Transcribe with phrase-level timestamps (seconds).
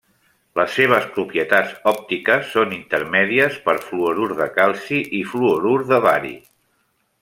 [0.59, 6.39] Les seves propietats òptiques són intermèdies per fluorur de calci i fluorur de bari.